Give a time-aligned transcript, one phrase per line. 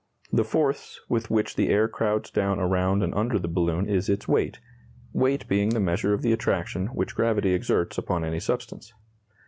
[0.33, 4.27] The force with which the air crowds down around and under the balloon is its
[4.27, 4.59] weight
[5.13, 8.95] weight being the measure of the attraction which gravity exerts upon any substance.